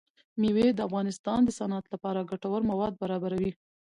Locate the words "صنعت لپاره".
1.59-2.27